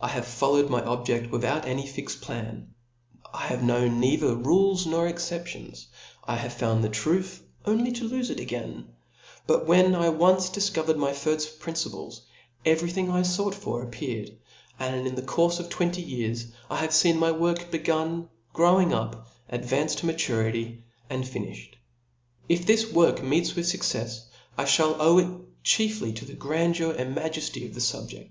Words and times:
I 0.00 0.08
have 0.08 0.26
followed 0.26 0.68
my 0.68 0.80
objc6l 0.80 1.30
without 1.30 1.64
any 1.64 1.86
fixed 1.86 2.20
plan: 2.22 2.74
I 3.32 3.46
have 3.46 3.62
known 3.62 4.00
neither 4.00 4.34
rules 4.34 4.84
nor 4.84 5.06
excep'^ 5.06 5.54
lions 5.54 5.82
J 5.84 5.88
I 6.26 6.34
have 6.38 6.52
found 6.54 6.82
the 6.82 6.88
truth, 6.88 7.44
only 7.64 7.92
to 7.92 8.08
lolfe 8.08 8.30
it 8.32 8.40
again* 8.40 8.88
But 9.46 9.68
when 9.68 9.94
I 9.94 10.06
had 10.06 10.18
once 10.18 10.50
difcovered 10.50 10.96
my 10.96 11.12
firft 11.12 11.60
principles, 11.60 12.22
every 12.66 12.90
thing 12.90 13.12
I 13.12 13.22
fought 13.22 13.54
for 13.54 13.86
apr 13.86 13.92
pearcd; 13.92 14.34
and 14.80 15.06
in 15.06 15.14
the 15.14 15.22
courfe 15.22 15.60
of 15.60 15.68
twenty 15.68 16.02
years, 16.02 16.46
I 16.68 16.84
havie 16.84 17.12
feen 17.12 17.18
my 17.20 17.30
work 17.30 17.70
begun, 17.70 18.28
growing 18.52 18.92
up, 18.92 19.28
ad 19.48 19.62
vancing 19.64 19.98
to 20.00 20.06
maturity, 20.06 20.82
and 21.08 21.22
fini(hed. 21.22 21.74
If 22.48 22.66
this 22.66 22.90
work 22.92 23.22
meets 23.22 23.54
with 23.54 23.66
fuccefs, 23.66 24.24
I 24.58 24.66
(hall 24.66 24.96
owe 24.98 25.18
It 25.20 25.62
chiefly 25.62 26.12
to 26.14 26.24
the 26.24 26.34
grandeur 26.34 26.90
and 26.90 27.14
maj«fty 27.14 27.64
of 27.66 27.74
the 27.74 27.80
fubje^. 27.80 28.30